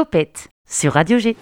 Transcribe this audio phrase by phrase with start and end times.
[0.00, 1.36] Topette sur Radio G.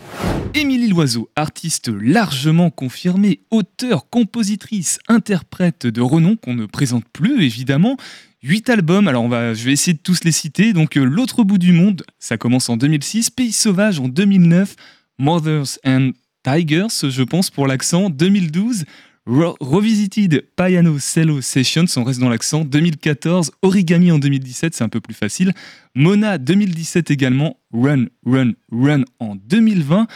[0.52, 7.96] Émilie Loiseau, artiste largement confirmée, auteure, compositrice, interprète de renom qu'on ne présente plus évidemment.
[8.42, 10.72] Huit albums, alors on va, je vais essayer de tous les citer.
[10.72, 14.74] Donc euh, L'autre bout du monde, ça commence en 2006, Pays sauvage en 2009,
[15.20, 16.10] Mothers and
[16.42, 18.86] Tigers, je pense pour l'accent, 2012,
[19.28, 25.00] Revisited Piano Cello Sessions, on reste dans l'accent, 2014, Origami en 2017, c'est un peu
[25.00, 25.52] plus facile,
[25.94, 30.06] Mona 2017 également, Run, Run, Run en 2020,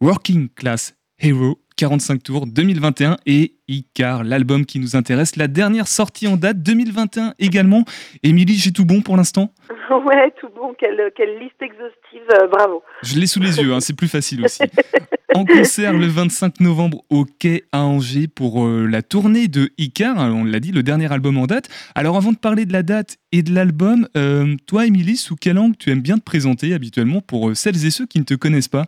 [0.00, 6.26] Working Class Hero 45 tours 2021 et Icar, l'album qui nous intéresse, la dernière sortie
[6.26, 7.84] en date 2021 également.
[8.22, 9.52] Émilie, j'ai tout bon pour l'instant
[9.90, 10.96] Ouais, tout bon, quelle,
[11.40, 12.82] liste exhaustive, euh, bravo.
[13.02, 14.62] Je l'ai sous les yeux, hein, c'est plus facile aussi.
[15.34, 20.18] en concert le 25 novembre au Quai à Angers pour euh, la tournée de Icar,
[20.18, 21.68] hein, on l'a dit, le dernier album en date.
[21.94, 25.58] Alors avant de parler de la date et de l'album, euh, toi Émilie, sous quel
[25.58, 28.68] angle tu aimes bien te présenter habituellement pour celles et ceux qui ne te connaissent
[28.68, 28.84] pas?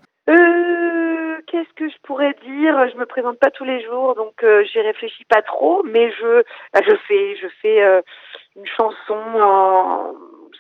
[2.07, 5.83] Pourrais dire Je me présente pas tous les jours, donc euh, j'y réfléchis pas trop,
[5.85, 8.01] mais je, bah, je fais, je fais euh,
[8.57, 10.15] une chanson en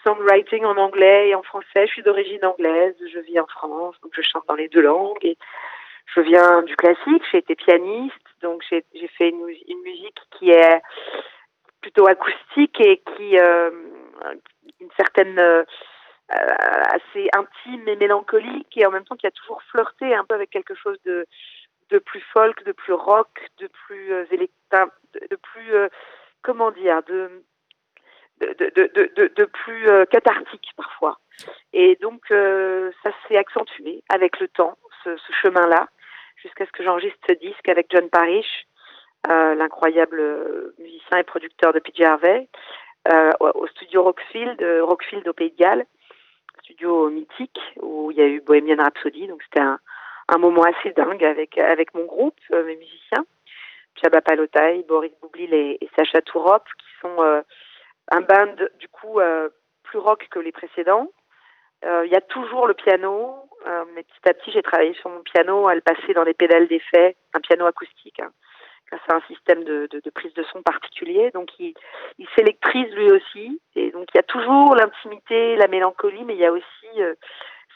[0.04, 1.86] songwriting en anglais et en français.
[1.86, 5.24] Je suis d'origine anglaise, je vis en France, donc je chante dans les deux langues.
[5.24, 5.38] Et
[6.14, 9.44] je viens du classique, j'ai été pianiste, donc j'ai fait une,
[9.82, 10.82] musique qui est
[11.80, 13.70] plutôt acoustique et qui euh,
[14.80, 15.64] une certaine euh,
[16.28, 20.50] assez intime et mélancolique et en même temps qui a toujours flirté un peu avec
[20.50, 21.26] quelque chose de
[21.90, 25.88] de plus folk, de plus rock, de plus euh, de, plus euh,
[26.42, 27.42] comment dire, de
[28.40, 31.18] de, de, de, de plus euh, cathartique parfois.
[31.72, 35.88] Et donc ça s'est accentué avec le temps, ce, ce chemin-là,
[36.36, 38.66] jusqu'à ce que j'enregistre ce disque avec John Parrish,
[39.26, 42.48] l'incroyable musicien et producteur de PJ Harvey,
[43.40, 45.86] au studio Rockfield, Rockfield au Pays de Galles
[46.66, 49.28] studio mythique où il y a eu Bohemian Rhapsody.
[49.28, 49.78] Donc c'était un,
[50.38, 53.24] moment assez dingue avec avec mon groupe, euh, mes musiciens,
[54.02, 57.42] Chaba Palotai, Boris Boublil et, Sacha Tourop, qui sont euh,
[58.10, 59.48] un band du coup euh,
[59.84, 61.08] plus rock que les précédents.
[61.84, 63.36] Il y a toujours le piano,
[63.94, 66.66] mais petit à petit j'ai travaillé sur mon piano à le passer dans les pédales
[66.66, 68.18] d'effet, un piano acoustique.
[68.18, 68.32] Hein
[68.92, 71.30] à un système de, prise de son particulier.
[71.32, 71.74] Donc il,
[72.36, 73.60] s'électrise lui aussi.
[73.74, 77.14] Et donc il y a toujours l'intimité, la mélancolie, mais il y a aussi euh,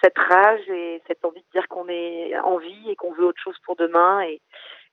[0.03, 3.41] cette rage et cette envie de dire qu'on est en vie et qu'on veut autre
[3.43, 4.41] chose pour demain et,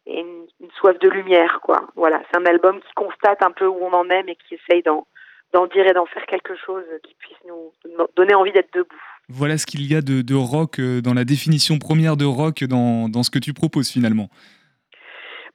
[0.05, 0.47] une,
[0.79, 1.59] soif de lumière.
[1.61, 1.81] quoi.
[1.95, 4.81] Voilà, c'est un album qui constate un peu où on en est, mais qui essaye
[4.81, 5.05] d'en
[5.67, 7.73] dire et d'en faire quelque chose qui puisse nous
[8.16, 9.01] donner envie d'être debout.
[9.28, 13.22] Voilà ce qu'il y a de, rock euh, dans la définition première de rock dans
[13.22, 14.29] ce que tu proposes finalement.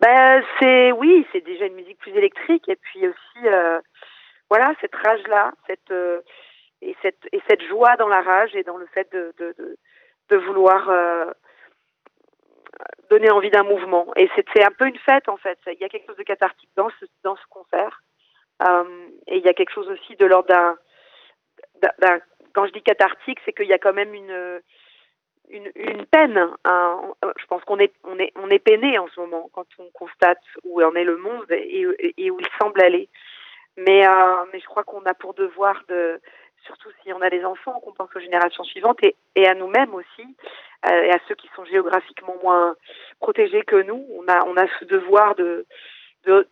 [0.03, 3.81] Ben c'est oui, c'est déjà une musique plus électrique et puis aussi euh,
[4.51, 6.21] voilà cette rage là, cette euh,
[6.81, 9.33] et cette et cette joie dans la rage et dans le fait de
[10.29, 11.31] de, vouloir euh,
[13.11, 14.07] donner envie d'un mouvement.
[14.17, 15.59] Et c'est un peu une fête en fait.
[15.67, 18.03] Il y a quelque chose de cathartique dans ce dans ce concert
[19.27, 22.21] et il y a quelque chose aussi de l'ordre d'un
[22.55, 24.61] quand je dis cathartique, c'est qu'il y a quand même une
[25.53, 26.51] une, peine.
[26.65, 27.01] Hein.
[27.39, 30.43] Je pense qu'on est, on est, on est peiné en ce moment quand on constate
[30.65, 31.87] où en est le monde et,
[32.31, 33.09] où il semble aller.
[33.77, 36.21] Mais, euh, mais je crois qu'on a pour devoir de,
[36.65, 39.95] surtout si on a des enfants, qu'on pense aux générations suivantes et, et à nous-mêmes
[39.95, 40.37] aussi,
[40.87, 42.77] euh, et à ceux qui sont géographiquement moins
[43.21, 45.67] protégés que nous, on a, on a ce devoir de,
[46.25, 46.47] de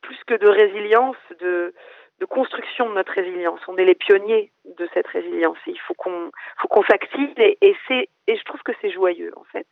[0.00, 1.74] plus que de résilience, de,
[2.22, 3.58] de construction de notre résilience.
[3.66, 5.58] On est les pionniers de cette résilience.
[5.66, 9.32] il faut qu'on faut qu'on s'active et, et c'est et je trouve que c'est joyeux
[9.36, 9.66] en fait.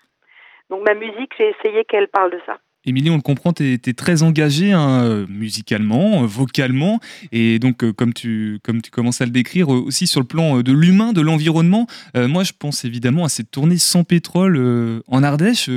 [0.68, 2.58] Donc ma musique, j'ai essayé qu'elle parle de ça.
[2.86, 6.98] Émilie, on le comprend, tu es, très engagée hein, musicalement, vocalement,
[7.30, 10.26] et donc euh, comme, tu, comme tu commences à le décrire, euh, aussi sur le
[10.26, 11.86] plan euh, de l'humain, de l'environnement.
[12.14, 15.68] moi, je pense évidemment à cette tournée sans pétrole en Ardèche.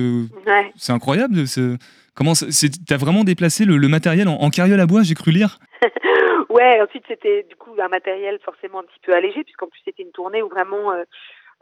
[0.77, 1.43] C'est incroyable.
[2.15, 5.59] Comment tu as vraiment déplacé le, matériel en, en carriole à bois, j'ai cru lire
[6.53, 10.03] Ouais, ensuite c'était du coup un matériel forcément un petit peu allégé, puisqu'en plus c'était
[10.03, 11.03] une tournée où vraiment euh,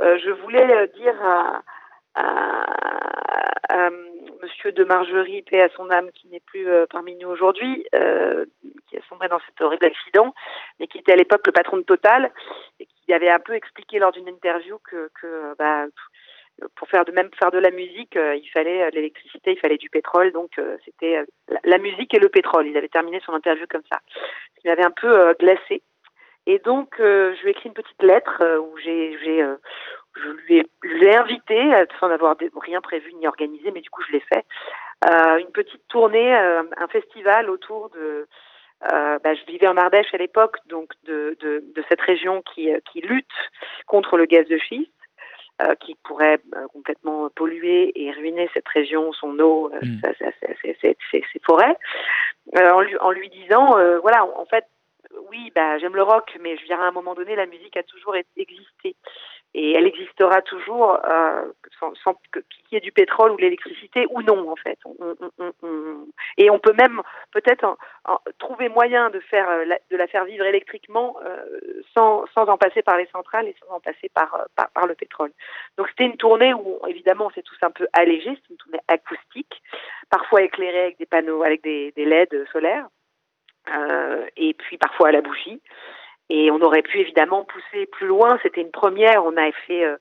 [0.02, 1.62] euh, je voulais euh, dire à,
[2.16, 3.90] à,
[4.44, 7.86] Monsieur de Margerie, paix à son âme, qui n'est plus parmi nous aujourd'hui,
[8.90, 10.34] qui a sombré dans cet horrible accident,
[10.80, 12.32] mais qui était à l'époque le patron de Total,
[12.80, 15.10] et qui avait un peu expliqué lors d'une interview que,
[15.58, 15.86] bah,
[16.76, 19.60] pour faire de même faire de la musique, euh, il fallait euh, de l'électricité, il
[19.60, 21.24] fallait du pétrole, donc euh, c'était
[21.64, 22.68] la, musique et le pétrole.
[22.68, 24.00] Il avait terminé son interview comme ça.
[24.64, 25.82] Il m'avait un peu glacé.
[26.48, 31.72] Et donc je lui ai écrit une petite lettre où j'ai, je lui ai, invité
[32.00, 34.44] sans avoir rien prévu ni organisé, mais du coup je l'ai fait.
[35.40, 38.28] une petite tournée, un festival autour de
[38.82, 43.28] bah, je vivais en Ardèche à l'époque, donc de cette région qui, qui lutte
[43.86, 44.92] contre le gaz de schiste.
[45.80, 46.40] Qui pourrait
[46.74, 50.02] complètement polluer et ruiner cette région, son eau, mm.
[51.12, 51.76] ses forêts,
[52.56, 54.66] en lui, en, lui, disant, voilà, en fait,
[55.30, 57.84] oui, bah, j'aime le rock, mais je dirais à un moment donné, la musique a
[57.84, 58.96] toujours existé
[59.54, 64.06] et elle existera toujours euh, sans, sans qu'il y ait du pétrole ou de l'électricité
[64.10, 64.80] ou non en fait.
[66.38, 67.02] et on peut même
[67.32, 67.78] peut-être
[68.40, 71.44] trouver moyen de faire euh, de la faire vivre électriquement euh,
[71.96, 75.32] sans, sans en passer par les centrales et sans en passer par, par, le pétrole.
[75.78, 79.62] Donc c'était une tournée où évidemment c'est tous un peu allégé, c'est une tournée acoustique,
[80.10, 82.88] parfois éclairée avec des panneaux, avec des, des LED solaires.
[84.38, 85.62] et puis parfois à la bougie.
[86.34, 88.40] Et on aurait pu évidemment pousser plus loin.
[88.42, 89.26] C'était une première.
[89.26, 89.98] On a fait euh,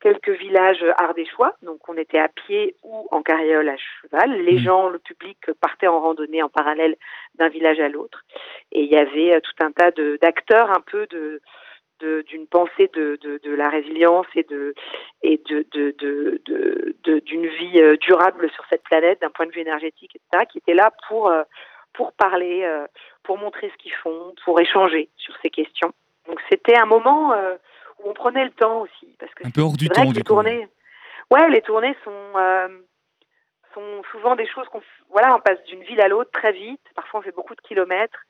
[0.00, 1.56] quelques villages ardéchois.
[1.62, 4.30] Donc on était à pied ou en carriole à cheval.
[4.44, 4.64] Les mmh.
[4.64, 6.94] gens, le public partaient en randonnée en parallèle
[7.34, 8.22] d'un village à l'autre.
[8.70, 9.90] Et il y avait euh, tout un tas
[10.20, 11.40] d'acteurs un peu de
[12.26, 14.74] d'une pensée de, de, de, la résilience et de
[15.22, 15.64] et de
[17.20, 20.74] d'une vie euh, durable sur cette planète d'un point de vue énergétique etc qui étaient
[20.74, 21.32] là pour
[21.92, 22.86] pour parler, euh,
[23.22, 25.92] pour montrer ce qu'ils font, pour échanger sur ces questions.
[26.26, 27.56] Donc c'était un moment euh,
[27.98, 29.14] où on prenait le temps aussi.
[29.18, 30.68] Parce que un peu hors du temps, du tournées,
[31.32, 32.68] Ouais, les tournées sont, euh,
[33.72, 34.82] sont souvent des choses qu'on.
[35.10, 36.82] Voilà, on passe d'une ville à l'autre très vite.
[36.94, 38.22] Parfois, on fait beaucoup de kilomètres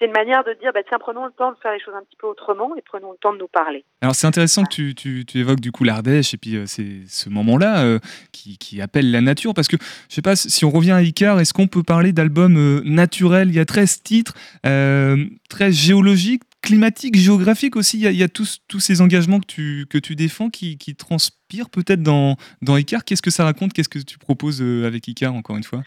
[0.00, 2.02] c'est une manière de dire, bah, tiens, prenons le temps de faire les choses un
[2.02, 3.84] petit peu autrement et prenons le temps de nous parler.
[4.00, 7.84] Alors c'est intéressant que tu, évoques du coup l'Ardèche et puis euh, c'est ce moment-là
[7.84, 7.98] euh,
[8.32, 9.76] qui, appelle la nature parce que
[10.08, 13.48] je sais pas si on revient à Icar, est-ce qu'on peut parler d'album euh, naturel
[13.48, 17.98] Il y a 13 titres, très géologiques, climatique, géographique aussi.
[18.00, 21.70] Il y a, tous, tous, ces engagements que tu, que tu défends qui, qui transpirent
[21.70, 23.04] peut-être dans, dans Icar.
[23.04, 23.72] Qu'est-ce que ça raconte?
[23.72, 25.80] Qu'est-ce que tu proposes euh, avec Icar, encore une fois?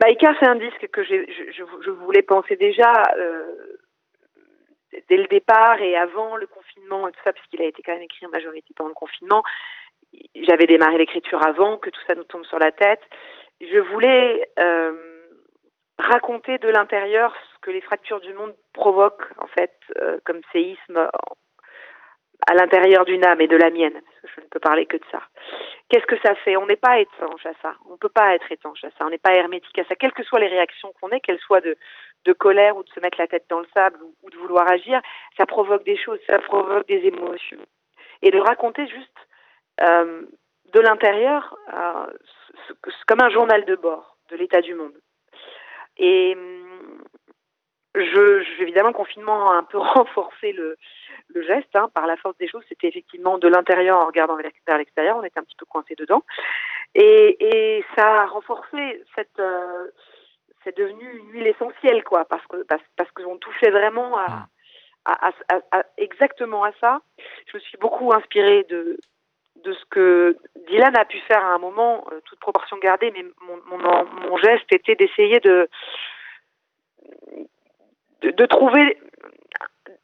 [0.00, 1.14] Bah, Icar, c'est un disque que je,
[1.56, 3.78] je, voulais penser déjà euh,
[5.08, 8.02] dès le départ et avant le confinement et tout ça, puisqu'il a été quand même
[8.02, 9.42] écrit en majorité pendant le confinement.
[10.34, 13.00] J'avais démarré l'écriture avant que tout ça nous tombe sur la tête.
[13.60, 14.92] Je voulais euh,
[15.98, 21.08] raconter de l'intérieur que les fractures du monde provoquent, en fait, euh, comme séisme
[22.48, 24.96] à l'intérieur d'une âme et de la mienne, parce que je ne peux parler que
[24.96, 25.22] de ça.
[25.88, 26.56] Qu'est-ce que ça fait?
[26.56, 27.74] On n'est pas étanche à ça.
[27.88, 29.06] On ne peut pas être étanche à ça.
[29.06, 29.94] On n'est pas hermétique à ça.
[29.94, 31.76] Quelles que soient les réactions qu'on ait, qu'elles soient de,
[32.38, 35.00] colère ou de se mettre la tête dans le sable ou, de vouloir agir,
[35.36, 37.64] ça provoque des choses, ça provoque des émotions.
[38.22, 39.28] Et de raconter juste
[39.82, 40.22] euh,
[40.72, 42.06] de l'intérieur, euh,
[43.06, 44.94] comme un journal de bord de l'état du monde.
[45.98, 46.36] Et
[47.94, 50.76] je, je, évidemment, le confinement a un peu renforcé le,
[51.34, 52.64] le geste hein, par la force des choses.
[52.68, 55.16] C'était effectivement de l'intérieur en regardant vers l'extérieur.
[55.16, 56.22] On était un petit peu coincé dedans.
[56.94, 59.38] Et, et ça a renforcé cette.
[59.38, 59.88] Euh,
[60.64, 64.46] c'est devenu une huile essentielle, quoi, parce que parce, parce qu'on touchait vraiment à,
[65.04, 67.00] à, à, à, exactement à ça.
[67.50, 68.98] Je me suis beaucoup inspirée de
[69.64, 70.36] de ce que
[70.68, 74.36] Dylan a pu faire à un moment, euh, toute proportion gardée, mais mon, mon, mon
[74.38, 75.68] geste était d'essayer de
[78.22, 78.98] de, trouver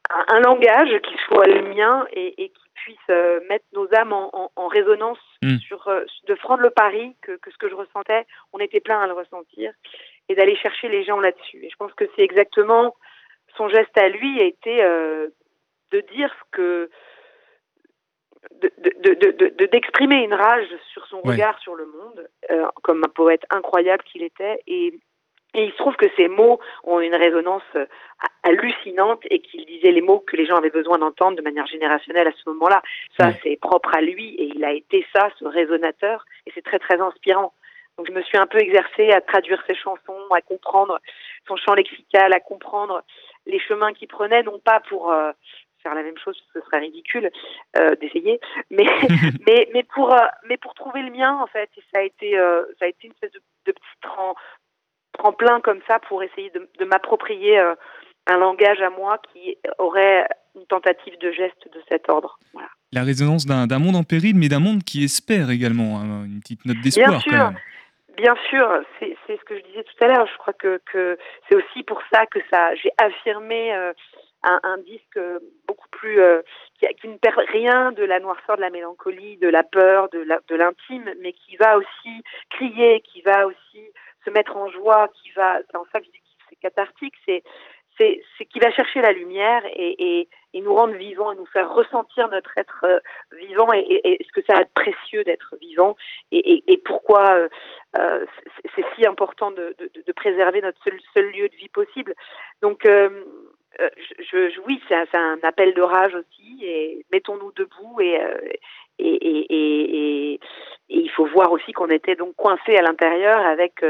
[0.09, 4.51] un, langage qui soit le mien et, et qui puisse euh, mettre nos âmes en,
[4.55, 5.57] en, résonance hmm.
[5.57, 8.99] sur euh, de prendre le pari que, que, ce que je ressentais, on était plein
[9.01, 9.71] à le ressentir
[10.27, 11.63] et d'aller chercher les gens là-dessus.
[11.63, 12.95] Et je pense que c'est exactement
[13.55, 15.27] son geste à lui a été euh,
[15.91, 16.89] de dire ce que
[18.61, 22.29] de, d'exprimer une rage sur son regard sur le monde,
[22.83, 24.97] comme un poète incroyable qu'il était, et
[25.53, 27.85] et il se trouve que ces mots ont une résonance euh,
[28.43, 32.27] hallucinante et qu'il disait les mots que les gens avaient besoin d'entendre de manière générationnelle
[32.27, 32.81] à ce moment-là.
[33.19, 36.79] Ça, c'est propre à lui et il a été ça, ce résonateur, et c'est très
[36.79, 37.53] très inspirant.
[37.97, 40.99] Donc je me suis un peu exercée à traduire ses chansons, à comprendre
[41.47, 43.03] son champ lexical, à comprendre
[43.45, 45.31] les chemins qu'il prenait, non pas pour euh,
[45.83, 47.29] faire la même chose, ce serait ridicule
[47.77, 48.39] euh, d'essayer,
[48.69, 48.85] mais
[49.45, 51.69] mais mais pour euh, mais pour trouver le mien en fait.
[51.75, 52.37] Et ça a été
[52.79, 53.99] ça a été une espèce de, de petit
[55.37, 57.75] plein comme ça pour essayer de, m'approprier euh,
[58.27, 62.39] un langage à moi qui aurait une tentative de geste de cet ordre.
[62.91, 66.65] La résonance d'un monde en péril, mais d'un monde qui espère également, hein, une petite
[66.65, 67.09] note d'espoir.
[67.09, 67.51] Bien sûr,
[68.17, 68.67] bien sûr,
[68.99, 70.27] c'est ce que je disais tout à l'heure.
[70.27, 73.93] Je crois que, que c'est aussi pour ça que ça, j'ai affirmé euh,
[74.43, 75.19] un, disque
[75.67, 76.41] beaucoup plus euh,
[76.79, 80.55] qui, qui, ne perd rien de la noirceur, de la mélancolie, de la peur, de
[80.55, 83.68] l'intime, mais qui va aussi crier, qui va aussi
[84.29, 86.05] mettre en joie, qui va, en que
[86.49, 87.43] c'est cathartique, c'est
[87.99, 91.73] c'est, c'est qui va chercher la lumière et, et, nous rendre vivants et nous faire
[91.73, 92.99] ressentir notre être euh,
[93.37, 95.95] vivant et, ce que ça a de précieux d'être vivant
[96.31, 97.49] et, pourquoi euh,
[97.97, 98.25] euh
[98.75, 102.13] c'est, si important de, de, préserver notre seul, lieu de vie possible.
[102.61, 110.38] Donc, je, oui, c'est un, appel de rage aussi et mettons-nous debout et,
[111.19, 113.83] faut voir aussi qu'on était donc coincé à l'intérieur avec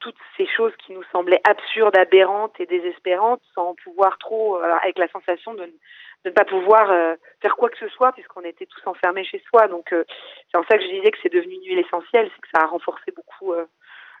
[0.00, 5.08] toutes ces choses qui nous semblaient absurdes, aberrantes et désespérantes, sans pouvoir trop, avec la
[5.08, 5.70] sensation de,
[6.24, 6.88] ne pas pouvoir
[7.40, 9.68] faire quoi que ce soit puisqu'on était tous enfermés chez soi.
[9.68, 12.48] Donc c'est en ça que je disais que c'est devenu une huile essentielle, c'est que
[12.54, 13.54] ça a renforcé beaucoup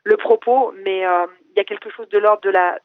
[0.04, 2.78] le propos, mais il y a quelque chose de l'ordre de la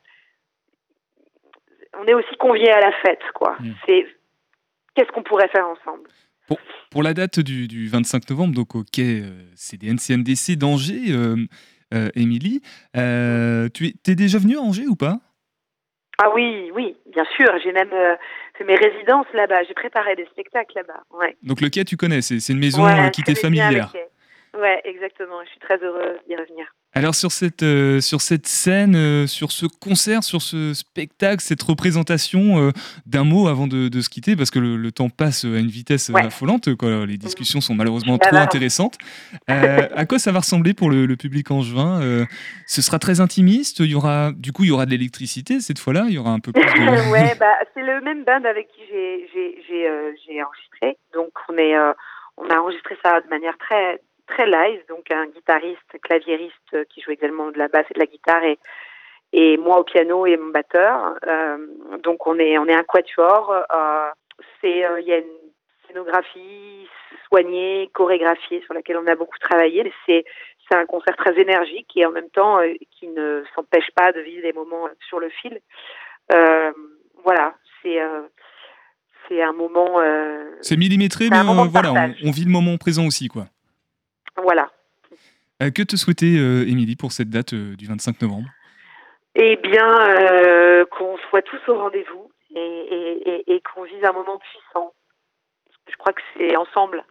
[1.94, 3.56] on est aussi conviés à la fête, quoi.
[3.60, 3.74] Mm.
[3.86, 4.08] C'est
[4.96, 6.10] qu'est-ce qu'on pourrait faire ensemble?
[6.48, 11.38] Pour, la date du, 25 novembre, donc au quai euh, CDN CNDC d'Angers, euh,
[11.94, 12.62] euh, Émilie,
[12.94, 15.18] tu es, es, déjà venue à Angers ou pas?
[16.22, 17.48] Ah oui, oui, bien sûr.
[17.64, 17.90] J'ai même
[18.58, 19.64] fait mes résidences là-bas.
[19.68, 21.02] J'ai préparé des spectacles là-bas.
[21.18, 21.36] Ouais.
[21.42, 23.92] Donc le quai, tu connais, c'est une maison qui t'est familière.
[24.56, 25.44] Ouais, exactement.
[25.44, 26.68] Je suis très heureuse d'y revenir.
[26.96, 31.64] Alors sur cette, euh, sur cette scène, euh, sur ce concert, sur ce spectacle, cette
[31.64, 32.72] représentation, euh,
[33.08, 36.12] d'un mot avant de, de, se quitter, parce que le, temps passe à une vitesse
[36.14, 37.08] affolante, quoi.
[37.08, 39.00] les discussions sont malheureusement trop intéressantes.
[39.48, 42.28] à quoi ça va ressembler pour le, public angevin
[42.68, 45.80] Ce sera très intimiste, il y aura, du coup il y aura de l'électricité cette
[45.80, 47.12] fois-là, il y aura un peu plus de...
[47.12, 51.76] ouais, bah, c'est le même band avec qui j'ai enregistré, donc on, est,
[52.38, 57.12] on a enregistré ça de manière très très live, donc un guitariste, claviériste qui joue
[57.12, 58.58] également de la basse et de la guitare et,
[59.34, 61.16] et moi au piano et mon batteur.
[61.28, 61.58] Euh,
[62.04, 63.52] donc on est on est un quatuor.
[63.52, 64.10] Euh,
[64.62, 65.52] c'est euh, il y a une
[65.88, 66.88] scénographie
[67.28, 69.92] soignée, chorégraphiée sur laquelle on a beaucoup travaillé.
[70.06, 70.24] C'est
[70.70, 72.60] c'est un concert très énergique et en même temps
[72.92, 75.60] qui ne s'empêche pas de vivre des moments sur le fil.
[77.24, 78.00] voilà, c'est
[79.28, 80.00] c'est un moment.
[80.62, 83.48] c'est millimétré, mais voilà, on, vit le moment présent aussi, quoi.
[84.42, 84.72] Voilà.
[85.62, 88.48] Euh, que te souhaiter, euh, Émilie, pour cette date euh, du 25 novembre?
[89.36, 94.94] Eh bien, qu'on soit tous au rendez-vous et, qu'on vive un moment puissant.
[95.90, 97.04] Je crois que c'est ensemble,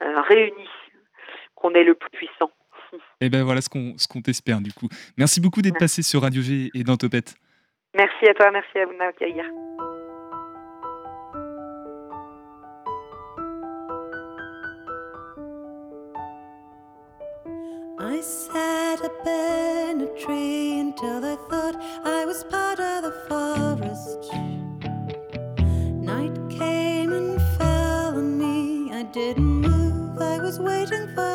[0.00, 0.68] réunis,
[1.54, 2.50] qu'on est le plus puissant.
[3.20, 4.88] Eh bien, voilà ce qu'on ce qu'on t'espère, du coup.
[5.16, 7.36] Merci beaucoup d'être passé sur Radio G et dans Topette.
[7.94, 9.87] Merci à toi, merci à vous de
[29.12, 31.27] didn't move, I was waiting for